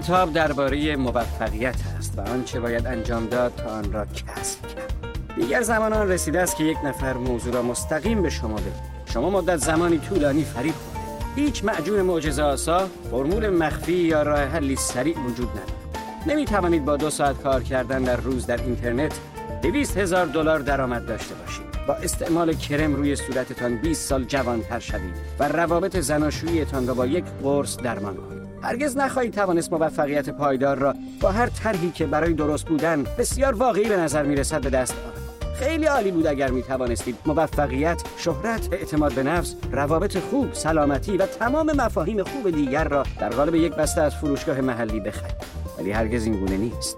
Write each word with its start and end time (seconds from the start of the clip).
کتاب 0.00 0.32
درباره 0.32 0.96
موفقیت 0.96 1.76
است 1.98 2.18
و 2.18 2.20
آنچه 2.20 2.60
باید 2.60 2.86
انجام 2.86 3.26
داد 3.26 3.54
تا 3.56 3.70
آن 3.70 3.92
را 3.92 4.06
کسب 4.06 4.62
کرد 4.62 4.92
دیگر 5.36 5.62
زمان 5.62 5.92
آن 5.92 6.08
رسیده 6.08 6.40
است 6.40 6.56
که 6.56 6.64
یک 6.64 6.78
نفر 6.84 7.12
موضوع 7.12 7.54
را 7.54 7.62
مستقیم 7.62 8.22
به 8.22 8.30
شما 8.30 8.54
بگوید 8.54 8.72
شما 9.12 9.30
مدت 9.30 9.56
زمانی 9.56 9.98
طولانی 9.98 10.44
فریب 10.44 10.74
خورده. 10.74 11.26
هیچ 11.36 11.64
معجون 11.64 12.02
معجزه 12.02 12.42
آسا 12.42 12.88
فرمول 13.10 13.48
مخفی 13.48 13.92
یا 13.92 14.22
راه 14.22 14.40
حلی 14.40 14.76
سریع 14.76 15.18
وجود 15.18 15.48
ندارد. 15.48 15.72
نمی 16.26 16.44
توانید 16.44 16.84
با 16.84 16.96
دو 16.96 17.10
ساعت 17.10 17.42
کار 17.42 17.62
کردن 17.62 18.02
در 18.02 18.16
روز 18.16 18.46
در 18.46 18.56
اینترنت 18.56 19.20
دویست 19.62 19.96
هزار 19.96 20.26
دلار 20.26 20.58
درآمد 20.58 21.06
داشته 21.06 21.34
باشید. 21.34 21.86
با 21.88 21.94
استعمال 21.94 22.52
کرم 22.52 22.94
روی 22.94 23.16
صورتتان 23.16 23.76
20 23.76 24.08
سال 24.08 24.24
جوانتر 24.24 24.78
شوید 24.78 25.14
و 25.38 25.48
روابط 25.48 25.96
زناشوییتان 25.96 26.86
را 26.86 26.94
با 26.94 27.06
یک 27.06 27.24
قرص 27.42 27.76
درمان 27.76 28.16
کنید. 28.16 28.37
هرگز 28.62 28.96
نخواهید 28.96 29.34
توانست 29.34 29.72
موفقیت 29.72 30.30
پایدار 30.30 30.78
را 30.78 30.94
با 31.20 31.30
هر 31.30 31.46
طرحی 31.46 31.90
که 31.90 32.06
برای 32.06 32.32
درست 32.32 32.66
بودن 32.66 33.04
بسیار 33.18 33.54
واقعی 33.54 33.88
به 33.88 33.96
نظر 33.96 34.22
می‌رسد 34.22 34.60
به 34.60 34.70
دست 34.70 34.94
آورد 35.04 35.18
خیلی 35.54 35.84
عالی 35.84 36.10
بود 36.10 36.26
اگر 36.26 36.50
می 36.50 36.62
توانستید 36.62 37.16
موفقیت، 37.26 38.02
شهرت، 38.16 38.68
اعتماد 38.72 39.12
به 39.12 39.22
نفس، 39.22 39.54
روابط 39.72 40.18
خوب، 40.18 40.52
سلامتی 40.52 41.16
و 41.16 41.26
تمام 41.26 41.72
مفاهیم 41.72 42.22
خوب 42.22 42.50
دیگر 42.50 42.84
را 42.84 43.02
در 43.20 43.28
قالب 43.28 43.54
یک 43.54 43.74
بسته 43.74 44.00
از 44.00 44.14
فروشگاه 44.14 44.60
محلی 44.60 45.00
بخرید. 45.00 45.36
ولی 45.78 45.90
هرگز 45.90 46.24
این 46.24 46.40
گونه 46.40 46.56
نیست. 46.56 46.96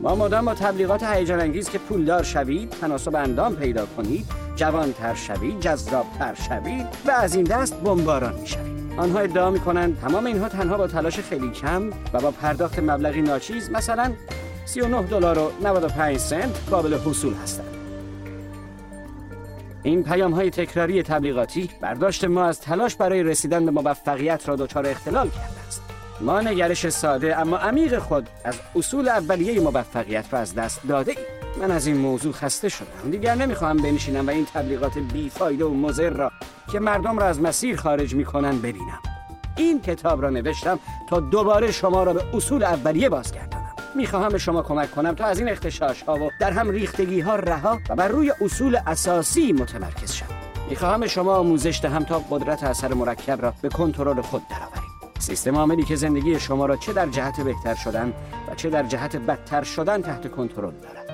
ما 0.00 0.14
مدام 0.14 0.44
با 0.44 0.54
تبلیغات 0.54 1.02
هیجان 1.02 1.40
انگیز 1.40 1.70
که 1.70 1.78
پولدار 1.78 2.22
شوید، 2.22 2.70
تناسب 2.70 3.16
اندام 3.16 3.56
پیدا 3.56 3.86
کنید، 3.86 4.26
جوانتر 4.56 5.14
شوید، 5.14 5.60
جذابتر 5.60 6.34
شوید 6.48 6.86
و 7.06 7.10
از 7.10 7.34
این 7.34 7.44
دست 7.44 7.80
بمباران 7.80 8.34
می 8.34 8.46
شوید. 8.46 8.71
آنها 8.96 9.18
ادعا 9.18 9.50
می 9.50 9.60
کنند 9.60 10.00
تمام 10.00 10.26
اینها 10.26 10.48
تنها 10.48 10.76
با 10.76 10.86
تلاش 10.86 11.20
خیلی 11.20 11.50
کم 11.50 11.90
و 12.12 12.20
با 12.20 12.30
پرداخت 12.30 12.78
مبلغی 12.78 13.22
ناچیز 13.22 13.70
مثلا 13.70 14.12
39 14.64 15.02
دلار 15.02 15.38
و 15.38 15.52
95 15.62 16.16
سنت 16.16 16.58
قابل 16.70 16.94
حصول 16.94 17.34
هستند. 17.34 17.66
این 19.82 20.02
پیام 20.04 20.32
های 20.32 20.50
تکراری 20.50 21.02
تبلیغاتی 21.02 21.70
برداشت 21.80 22.24
ما 22.24 22.44
از 22.44 22.60
تلاش 22.60 22.96
برای 22.96 23.22
رسیدن 23.22 23.64
به 23.64 23.70
موفقیت 23.70 24.48
را 24.48 24.56
دچار 24.56 24.86
اختلال 24.86 25.28
کرده 25.28 25.66
است. 25.68 25.82
ما 26.20 26.40
نگرش 26.40 26.88
ساده 26.88 27.38
اما 27.38 27.56
عمیق 27.56 27.98
خود 27.98 28.28
از 28.44 28.54
اصول 28.76 29.08
اولیه 29.08 29.60
موفقیت 29.60 30.24
را 30.32 30.38
از 30.38 30.54
دست 30.54 30.80
داده 30.88 31.10
ایم. 31.10 31.20
من 31.60 31.70
از 31.70 31.86
این 31.86 31.96
موضوع 31.96 32.32
خسته 32.32 32.68
شدم 32.68 33.10
دیگر 33.10 33.34
نمی‌خواهم 33.34 33.76
بنشینم 33.76 34.26
و 34.26 34.30
این 34.30 34.46
تبلیغات 34.54 34.98
بیفایده 34.98 35.64
و 35.64 35.74
مضر 35.74 36.10
را 36.10 36.32
که 36.70 36.80
مردم 36.80 37.18
را 37.18 37.26
از 37.26 37.40
مسیر 37.40 37.76
خارج 37.76 38.14
می‌کنن 38.14 38.58
ببینم. 38.58 38.98
این 39.56 39.80
کتاب 39.80 40.22
را 40.22 40.30
نوشتم 40.30 40.78
تا 41.08 41.20
دوباره 41.20 41.70
شما 41.70 42.02
را 42.02 42.12
به 42.12 42.24
اصول 42.34 42.64
اولیه 42.64 43.08
بازگردانم. 43.08 43.72
می‌خواهم 43.96 44.28
به 44.28 44.38
شما 44.38 44.62
کمک 44.62 44.90
کنم 44.90 45.14
تا 45.14 45.24
از 45.24 45.38
این 45.38 45.48
اختشاش 45.48 46.02
ها 46.02 46.14
و 46.14 46.30
در 46.40 46.50
هم 46.50 46.70
ریختگی 46.70 47.20
ها 47.20 47.36
رها 47.36 47.78
و 47.88 47.96
بر 47.96 48.08
روی 48.08 48.32
اصول 48.40 48.78
اساسی 48.86 49.52
متمرکز 49.52 50.12
شوم 50.12 50.28
می‌خواهم 50.70 51.00
به 51.00 51.08
شما 51.08 51.36
آموزش 51.36 51.80
دهم 51.82 52.04
تا 52.04 52.18
قدرت 52.30 52.62
اثر 52.62 52.94
مرکب 52.94 53.42
را 53.42 53.54
به 53.62 53.68
کنترل 53.68 54.20
خود 54.20 54.42
درآورید 54.48 54.92
سیستم 55.18 55.56
عاملی 55.56 55.84
که 55.84 55.96
زندگی 55.96 56.40
شما 56.40 56.66
را 56.66 56.76
چه 56.76 56.92
در 56.92 57.06
جهت 57.06 57.40
بهتر 57.40 57.74
شدن 57.74 58.12
و 58.50 58.54
چه 58.54 58.70
در 58.70 58.82
جهت 58.82 59.16
بدتر 59.16 59.62
شدن 59.62 60.02
تحت 60.02 60.30
کنترل 60.30 60.72
دارد. 60.72 61.11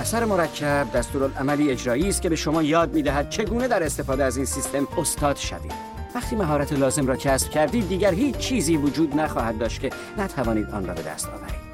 اثر 0.00 0.24
مرکب 0.24 0.86
دستورالعملی 0.94 1.70
اجرایی 1.70 2.08
است 2.08 2.22
که 2.22 2.28
به 2.28 2.36
شما 2.36 2.62
یاد 2.62 2.94
می‌دهد 2.94 3.30
چگونه 3.30 3.68
در 3.68 3.82
استفاده 3.82 4.24
از 4.24 4.36
این 4.36 4.46
سیستم 4.46 4.88
استاد 4.98 5.36
شوید. 5.36 5.72
وقتی 6.14 6.36
مهارت 6.36 6.72
لازم 6.72 7.06
را 7.06 7.16
کسب 7.16 7.50
کردید 7.50 7.88
دیگر 7.88 8.12
هیچ 8.12 8.36
چیزی 8.36 8.76
وجود 8.76 9.20
نخواهد 9.20 9.58
داشت 9.58 9.80
که 9.80 9.90
نتوانید 10.18 10.70
آن 10.70 10.86
را 10.86 10.94
به 10.94 11.02
دست 11.02 11.28
آورید. 11.28 11.66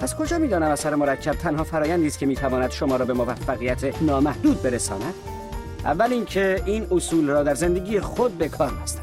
پس 0.00 0.14
کجا 0.14 0.38
می‌دانم 0.38 0.70
اثر 0.70 0.94
مرکب 0.94 1.32
تنها 1.32 1.64
فرایندی 1.64 2.06
است 2.06 2.18
که 2.18 2.26
می‌تواند 2.26 2.70
شما 2.70 2.96
را 2.96 3.04
به 3.04 3.12
موفقیت 3.12 4.02
نامحدود 4.02 4.62
برساند؟ 4.62 5.14
اول 5.84 6.12
اینکه 6.12 6.62
این 6.66 6.86
اصول 6.90 7.28
را 7.28 7.42
در 7.42 7.54
زندگی 7.54 8.00
خود 8.00 8.38
به 8.38 8.48
کار 8.48 8.72
بستم. 8.82 9.02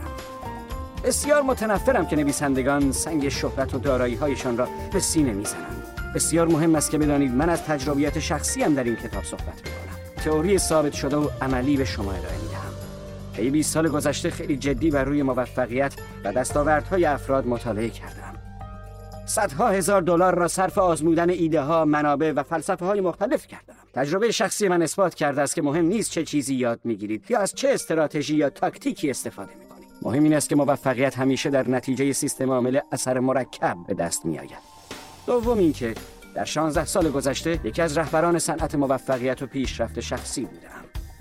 بسیار 1.04 1.42
متنفرم 1.42 2.08
که 2.08 2.16
نویسندگان 2.16 2.92
سنگ 2.92 3.30
شهرت 3.30 3.74
و 3.74 3.80
دارایی 3.80 4.16
هایشان 4.16 4.58
را 4.58 4.68
به 4.94 5.00
سینه 5.00 5.34
می‌زنند. 5.34 5.84
بسیار 6.16 6.48
مهم 6.48 6.76
است 6.76 6.92
که 6.92 6.98
بدانید 6.98 7.32
من 7.32 7.50
از 7.50 7.64
تجربیات 7.64 8.20
شخصیم 8.20 8.74
در 8.74 8.84
این 8.84 8.96
کتاب 8.96 9.24
صحبت 9.24 9.46
می‌کنم 9.46 10.24
تئوری 10.24 10.58
ثابت 10.58 10.94
شده 10.94 11.18
و 11.18 11.30
عملی 11.42 11.78
به 11.78 11.86
شما 11.86 12.12
ارائه 12.12 12.38
می‌دهم 12.44 12.74
طی 13.36 13.50
20 13.50 13.74
سال 13.74 13.90
گذشته 13.90 14.30
خیلی 14.30 14.58
جدی 14.58 14.92
بر 14.92 15.04
روی 15.04 15.24
موفقیت 15.24 15.94
و 16.24 16.34
دستاوردهای 16.34 17.06
افراد 17.06 17.48
مطالعه 17.48 17.90
کردم 17.90 18.34
صدها 19.26 19.70
هزار 19.70 20.02
دلار 20.02 20.36
را 20.36 20.48
صرف 20.48 20.78
آزمودن 20.78 21.30
ایده 21.30 21.62
ها، 21.62 21.86
منابع 21.86 22.32
و 22.32 22.44
فلسفه 22.44 22.86
های 22.86 23.02
مختلف 23.02 23.48
کردم. 23.48 23.76
تجربه 23.94 24.32
شخصی 24.32 24.68
من 24.68 24.82
اثبات 24.82 25.16
کرده 25.16 25.42
است 25.42 25.56
که 25.56 25.62
مهم 25.62 25.86
نیست 25.86 26.12
چه 26.12 26.24
چیزی 26.24 26.56
یاد 26.56 26.80
می‌گیرید 26.84 27.32
یا 27.32 27.40
از 27.40 27.54
چه 27.54 27.70
استراتژی 27.70 28.36
یا 28.36 28.50
تاکتیکی 28.50 29.10
استفاده 29.10 29.52
می‌کنید. 29.60 29.88
مهم 30.02 30.24
این 30.24 30.34
است 30.34 30.50
که 30.50 30.56
موفقیت 30.56 31.18
همیشه 31.18 31.50
در 31.50 31.70
نتیجه 31.70 32.14
سیستم 32.14 32.52
عامل 32.52 32.80
اثر 32.92 33.20
مرکب 33.20 33.78
به 33.88 33.94
دست 33.94 34.26
میآید. 34.26 34.75
دوم 35.28 35.58
اینکه 35.58 35.96
در 36.36 36.46
16 36.46 36.86
سال 36.86 37.10
گذشته 37.10 37.60
یکی 37.64 37.82
از 37.82 37.98
رهبران 37.98 38.40
صنعت 38.40 38.76
موفقیت 38.76 39.42
و 39.42 39.48
پیشرفت 39.48 40.00
شخصی 40.00 40.42
بودم. 40.42 40.70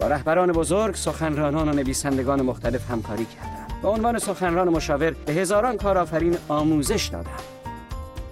با 0.00 0.06
رهبران 0.06 0.52
بزرگ، 0.52 0.94
سخنرانان 0.94 1.68
و 1.68 1.72
نویسندگان 1.72 2.42
مختلف 2.42 2.90
همکاری 2.90 3.24
کردم. 3.24 3.80
به 3.82 3.88
عنوان 3.88 4.18
سخنران 4.18 4.68
مشاور 4.68 5.10
به 5.10 5.32
هزاران 5.32 5.76
کارآفرین 5.76 6.36
آموزش 6.48 7.06
دادم. 7.06 7.30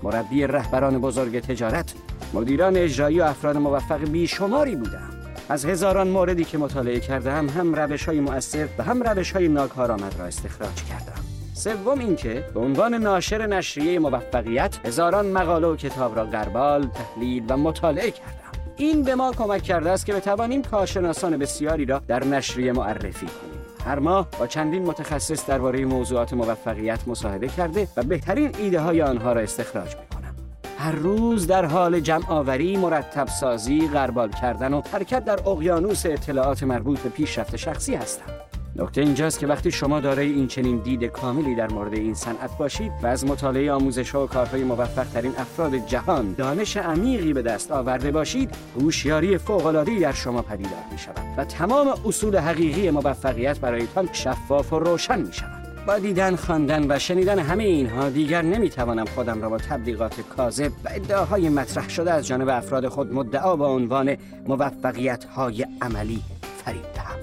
مربی 0.02 0.46
رهبران 0.46 1.00
بزرگ 1.00 1.40
تجارت 1.40 1.94
مدیران 2.34 2.76
اجرایی 2.76 3.20
و 3.20 3.22
افراد 3.22 3.56
موفق 3.56 4.04
بیشماری 4.04 4.76
بودم 4.76 5.10
از 5.48 5.64
هزاران 5.64 6.08
موردی 6.08 6.44
که 6.44 6.58
مطالعه 6.58 7.00
کردم 7.00 7.48
هم 7.48 7.74
روش 7.74 8.04
های 8.04 8.20
مؤثر 8.20 8.68
و 8.78 8.82
هم 8.82 9.02
روش 9.02 9.32
های 9.32 9.48
ناکارآمد 9.48 10.14
را 10.18 10.24
استخراج 10.24 10.84
کردم 10.90 11.21
سوم 11.62 11.98
اینکه 11.98 12.44
به 12.54 12.60
عنوان 12.60 12.94
ناشر 12.94 13.46
نشریه 13.46 13.98
موفقیت 13.98 14.86
هزاران 14.86 15.26
مقاله 15.26 15.66
و 15.66 15.76
کتاب 15.76 16.16
را 16.16 16.24
غربال 16.24 16.86
تحلیل 16.86 17.44
و 17.48 17.56
مطالعه 17.56 18.10
کردم 18.10 18.52
این 18.76 19.02
به 19.02 19.14
ما 19.14 19.32
کمک 19.32 19.62
کرده 19.62 19.90
است 19.90 20.06
که 20.06 20.12
بتوانیم 20.12 20.62
کارشناسان 20.62 21.36
بسیاری 21.36 21.84
را 21.84 21.98
در 22.08 22.24
نشریه 22.24 22.72
معرفی 22.72 23.26
کنیم 23.26 23.62
هر 23.86 23.98
ماه 23.98 24.28
با 24.38 24.46
چندین 24.46 24.82
متخصص 24.82 25.46
درباره 25.46 25.84
موضوعات 25.84 26.32
موفقیت 26.32 27.08
مصاحبه 27.08 27.48
کرده 27.48 27.88
و 27.96 28.02
بهترین 28.02 28.54
ایده 28.58 28.80
های 28.80 29.02
آنها 29.02 29.32
را 29.32 29.40
استخراج 29.40 29.96
می 29.96 30.06
کنم. 30.16 30.34
هر 30.78 30.92
روز 30.92 31.46
در 31.46 31.64
حال 31.64 32.00
جمع 32.00 32.30
آوری، 32.30 32.76
مرتب 32.76 33.28
سازی، 33.28 33.88
غربال 33.88 34.30
کردن 34.30 34.74
و 34.74 34.82
حرکت 34.92 35.24
در 35.24 35.48
اقیانوس 35.48 36.06
اطلاعات 36.06 36.62
مربوط 36.62 37.00
به 37.00 37.08
پیشرفت 37.08 37.56
شخصی 37.56 37.94
هستم. 37.94 38.51
نکته 38.76 39.00
اینجاست 39.00 39.38
که 39.38 39.46
وقتی 39.46 39.70
شما 39.70 40.00
دارای 40.00 40.32
این 40.32 40.46
چنین 40.46 40.78
دید 40.78 41.04
کاملی 41.04 41.54
در 41.54 41.68
مورد 41.68 41.94
این 41.94 42.14
صنعت 42.14 42.58
باشید 42.58 42.92
و 43.02 43.06
از 43.06 43.24
مطالعه 43.24 43.72
آموزش 43.72 44.10
ها 44.10 44.24
و 44.24 44.26
کارهای 44.26 44.64
موفق 44.64 45.04
ترین 45.04 45.32
افراد 45.38 45.76
جهان 45.76 46.34
دانش 46.34 46.76
عمیقی 46.76 47.32
به 47.32 47.42
دست 47.42 47.70
آورده 47.70 48.10
باشید 48.10 48.50
هوشیاری 48.80 49.38
فوق‌العاده‌ای 49.38 50.00
در 50.00 50.12
شما 50.12 50.42
پدیدار 50.42 50.84
می 50.92 50.98
شود 50.98 51.34
و 51.36 51.44
تمام 51.44 51.94
اصول 52.06 52.36
حقیقی 52.36 52.90
موفقیت 52.90 53.60
برایتان 53.60 54.08
شفاف 54.12 54.72
و 54.72 54.78
روشن 54.78 55.20
می 55.20 55.32
شود 55.32 55.62
با 55.86 55.98
دیدن، 55.98 56.36
خواندن 56.36 56.86
و 56.88 56.98
شنیدن 56.98 57.38
همه 57.38 57.64
اینها 57.64 58.08
دیگر 58.08 58.42
نمی‌توانم 58.42 59.04
خودم 59.04 59.42
را 59.42 59.48
با 59.48 59.58
تبلیغات 59.58 60.20
کاذب 60.20 60.72
و 60.84 60.88
ادعاهای 60.94 61.48
مطرح 61.48 61.88
شده 61.88 62.12
از 62.12 62.26
جانب 62.26 62.48
افراد 62.48 62.88
خود 62.88 63.14
مدعا 63.14 63.56
با 63.56 63.68
عنوان 63.68 64.16
موفقیت 64.46 65.24
های 65.24 65.66
عملی 65.80 66.22
فریب 66.64 66.82
دهم. 66.94 67.18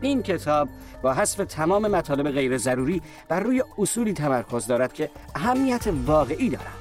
این 0.00 0.22
کتاب 0.22 0.68
با 1.02 1.14
حذف 1.14 1.44
تمام 1.48 1.88
مطالب 1.88 2.30
غیر 2.30 2.58
ضروری 2.58 3.02
بر 3.28 3.40
روی 3.40 3.64
اصولی 3.78 4.12
تمرکز 4.12 4.66
دارد 4.66 4.92
که 4.92 5.10
اهمیت 5.34 5.88
واقعی 6.06 6.50
دارند 6.50 6.80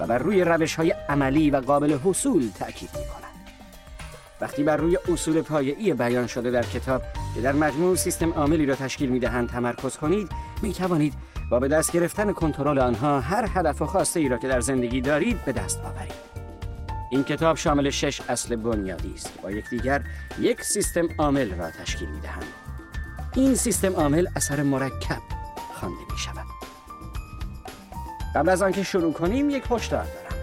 و 0.00 0.06
بر 0.06 0.18
روی 0.18 0.44
روش 0.44 0.74
های 0.74 0.94
عملی 1.08 1.50
و 1.50 1.60
قابل 1.60 1.98
حصول 2.04 2.50
تأکید 2.58 2.90
می 2.92 3.04
کنند. 3.04 3.26
وقتی 4.40 4.62
بر 4.62 4.76
روی 4.76 4.98
اصول 5.12 5.42
پایه‌ای 5.42 5.94
بیان 5.94 6.26
شده 6.26 6.50
در 6.50 6.62
کتاب 6.62 7.02
که 7.34 7.40
در 7.40 7.52
مجموع 7.52 7.96
سیستم 7.96 8.32
عاملی 8.32 8.66
را 8.66 8.74
تشکیل 8.74 9.10
می 9.10 9.18
دهند 9.18 9.48
تمرکز 9.48 9.96
کنید 9.96 10.28
می 10.62 10.72
توانید 10.72 11.14
با 11.50 11.60
به 11.60 11.68
دست 11.68 11.92
گرفتن 11.92 12.32
کنترل 12.32 12.78
آنها 12.78 13.20
هر 13.20 13.48
هدف 13.54 13.82
و 13.82 13.86
خواسته 13.86 14.20
ای 14.20 14.28
را 14.28 14.38
که 14.38 14.48
در 14.48 14.60
زندگی 14.60 15.00
دارید 15.00 15.44
به 15.44 15.52
دست 15.52 15.80
آورید. 15.84 16.25
این 17.10 17.24
کتاب 17.24 17.56
شامل 17.56 17.90
شش 17.90 18.20
اصل 18.28 18.56
بنیادی 18.56 19.14
است 19.14 19.32
که 19.34 19.42
با 19.42 19.50
یکدیگر 19.50 20.02
یک 20.40 20.62
سیستم 20.62 21.08
عامل 21.18 21.54
را 21.54 21.70
تشکیل 21.70 22.08
می 22.08 22.20
دهند. 22.20 22.44
این 23.34 23.54
سیستم 23.54 23.92
عامل 23.92 24.26
اثر 24.36 24.62
مرکب 24.62 25.22
خوانده 25.74 26.00
می 26.10 26.18
شود. 26.18 26.46
قبل 28.34 28.48
از 28.48 28.62
آنکه 28.62 28.82
شروع 28.82 29.12
کنیم 29.12 29.50
یک 29.50 29.64
هشدار 29.70 30.04
دارم. 30.04 30.36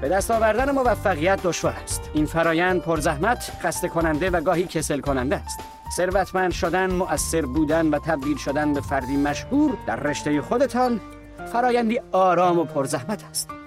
به 0.00 0.08
دست 0.08 0.30
آوردن 0.30 0.70
موفقیت 0.70 1.42
دشوار 1.42 1.76
است. 1.82 2.10
این 2.14 2.26
فرایند 2.26 2.82
پرزحمت، 2.82 3.52
خسته 3.62 3.88
کننده 3.88 4.30
و 4.30 4.40
گاهی 4.40 4.64
کسل 4.64 5.00
کننده 5.00 5.36
است. 5.36 5.60
ثروتمند 5.96 6.52
شدن، 6.52 6.90
مؤثر 6.90 7.46
بودن 7.46 7.86
و 7.86 7.98
تبدیل 7.98 8.36
شدن 8.36 8.72
به 8.72 8.80
فردی 8.80 9.16
مشهور 9.16 9.76
در 9.86 9.96
رشته 9.96 10.42
خودتان 10.42 11.00
فرایندی 11.52 12.00
آرام 12.12 12.58
و 12.58 12.64
پرزحمت 12.64 13.24
است. 13.24 13.59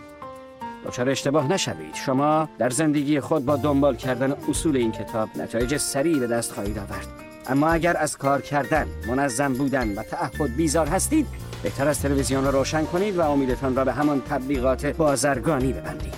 دچار 0.85 1.09
اشتباه 1.09 1.47
نشوید. 1.47 1.95
شما 1.95 2.49
در 2.57 2.69
زندگی 2.69 3.19
خود 3.19 3.45
با 3.45 3.55
دنبال 3.55 3.95
کردن 3.95 4.35
اصول 4.49 4.77
این 4.77 4.91
کتاب 4.91 5.29
نتایج 5.35 5.77
سریع 5.77 6.19
به 6.19 6.27
دست 6.27 6.51
خواهید 6.51 6.77
آورد. 6.77 7.07
اما 7.47 7.69
اگر 7.69 7.97
از 7.97 8.17
کار 8.17 8.41
کردن 8.41 8.87
منظم 9.07 9.53
بودن 9.53 9.95
و 9.95 10.03
تعهد 10.03 10.55
بیزار 10.55 10.87
هستید 10.87 11.27
بهتر 11.63 11.87
از 11.87 12.01
تلویزیون 12.01 12.43
را 12.43 12.49
روشن 12.49 12.85
کنید 12.85 13.17
و 13.17 13.21
امیدتان 13.31 13.75
را 13.75 13.85
به 13.85 13.93
همان 13.93 14.21
تبلیغات 14.21 14.85
بازرگانی 14.85 15.73
ببندید. 15.73 16.13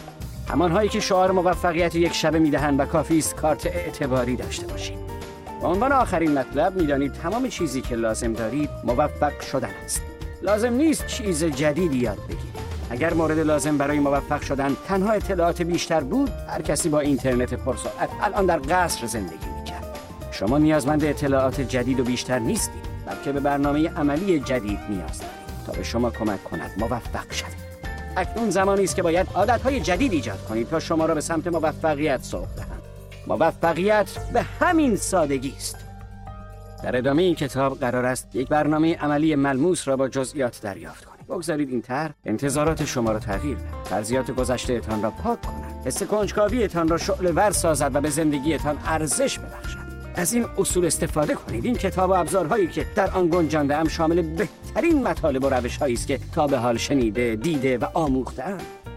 همانهایی 0.50 0.90
که 0.90 1.00
شعار 1.00 1.32
موفقیت 1.32 1.96
یک 1.96 2.14
شبه 2.14 2.40
می‌دهند 2.40 2.80
و 2.80 2.86
کافی 2.86 3.18
است 3.18 3.36
کارت 3.36 3.66
اعتباری 3.66 4.36
داشته 4.36 4.68
باشید. 4.68 4.98
به 5.62 5.68
عنوان 5.68 5.92
آخرین 5.92 6.40
مطلب 6.40 6.76
می‌دانید 6.76 7.14
تمام 7.14 7.48
چیزی 7.48 7.82
که 7.82 7.96
لازم 7.96 8.34
دارید 8.34 8.70
موفق 8.84 9.42
شدن 9.42 9.70
است. 9.86 10.02
لازم 10.42 10.74
نیست 10.74 11.08
چیز 11.08 11.44
جدیدی 11.44 11.98
یاد 11.98 12.18
اگر 12.90 13.14
مورد 13.14 13.40
لازم 13.40 13.78
برای 13.78 14.00
موفق 14.00 14.42
شدن 14.42 14.76
تنها 14.88 15.12
اطلاعات 15.12 15.62
بیشتر 15.62 16.00
بود 16.00 16.32
هر 16.48 16.62
کسی 16.62 16.90
با 16.90 17.00
اینترنت 17.00 17.54
پرسرعت 17.54 18.10
الان 18.22 18.46
در 18.46 18.60
قصر 18.70 19.08
زندگی 19.08 19.48
می‌کرد. 19.60 20.00
شما 20.32 20.58
نیازمند 20.58 21.06
اطلاعات 21.06 21.62
جدید 21.62 22.00
و 22.00 22.04
بیشتر 22.04 22.40
نیستید 22.40 22.86
بلکه 23.06 23.32
به 23.32 23.40
برنامه 23.40 23.90
عملی 23.90 24.40
جدید 24.40 24.80
نیاز 24.90 25.20
دارید 25.20 25.66
تا 25.66 25.72
به 25.72 25.84
شما 25.84 26.10
کمک 26.10 26.44
کند 26.44 26.72
موفق 26.78 27.26
شوید. 27.30 27.66
اکنون 28.18 28.50
زمانی 28.50 28.84
است 28.84 28.96
که 28.96 29.02
باید 29.02 29.28
عادتهای 29.36 29.80
جدید 29.80 30.14
ایجاد 30.14 30.46
کنید 30.50 30.70
تا 30.70 30.80
شما 30.80 31.06
را 31.06 31.14
به 31.14 31.22
سمت 31.22 31.48
موفقیت 31.48 32.24
سوق 32.24 32.48
دهند. 32.56 32.82
موفقیت 33.28 34.10
به 34.34 34.42
همین 34.42 34.96
سادگی 34.96 35.54
است. 35.58 35.85
در 36.86 36.98
ادامه 36.98 37.22
این 37.22 37.36
کتاب 37.36 37.80
قرار 37.80 38.06
است 38.06 38.36
یک 38.36 38.48
برنامه 38.48 38.96
عملی 38.96 39.36
ملموس 39.36 39.88
را 39.88 39.98
با 39.98 40.08
جزئیات 40.08 40.62
دریافت 40.62 41.06
کنید 41.06 41.28
بگذارید 41.28 41.70
این 41.70 41.82
طرح 41.82 42.14
انتظارات 42.26 42.86
شما 42.86 43.12
را 43.12 43.20
تغییر 43.20 43.58
دهد. 43.58 43.86
فرضیات 43.86 44.32
گذشتهتان 44.32 45.04
را 45.04 45.10
پاک 45.10 45.42
کند. 45.42 45.88
حس 45.88 46.04
کنجکاویتان 46.04 46.88
را 46.88 46.98
شعله 46.98 47.32
ور 47.32 47.52
سازد 47.52 47.92
و 47.94 48.02
به 48.02 48.10
زندگیتان 48.10 48.78
ارزش 48.86 49.40
ببخشد. 49.40 49.78
از 50.16 50.34
این 50.34 50.46
اصول 50.58 50.86
استفاده 50.86 51.34
کنید. 51.34 51.66
این 51.66 51.76
کتاب 51.76 52.10
و 52.10 52.14
ابزارهایی 52.14 52.68
که 52.68 52.86
در 52.96 53.12
آن 53.12 53.30
گنجانده 53.30 53.76
ام 53.76 53.88
شامل 53.88 54.22
بهترین 54.22 55.04
مطالب 55.04 55.44
و 55.44 55.50
روش 55.50 55.82
است 55.82 56.08
که 56.08 56.20
تا 56.36 56.48
به 56.48 56.58
حال 56.58 56.78
شنیده 56.78 57.36
دیده 57.36 57.78
و 57.78 57.86
آموخته 57.94 58.44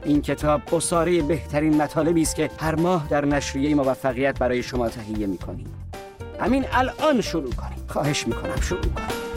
این 0.05 0.23
کتاب 0.23 0.75
اصاره 0.75 1.23
بهترین 1.23 1.82
مطالبی 1.82 2.23
است 2.23 2.37
که 2.37 2.50
هر 2.58 2.75
ماه 2.75 3.06
در 3.11 3.25
نشریه 3.25 3.75
موفقیت 3.75 4.38
برای 4.38 4.62
شما 4.62 4.88
تهیه 4.88 5.26
می‌کنیم. 5.26 5.67
همین 6.41 6.64
الان 6.73 7.20
شروع 7.20 7.52
کنید 7.52 7.78
خواهش 7.88 8.26
می‌کنم 8.26 8.61
شروع 8.61 8.81
کنید 8.81 9.28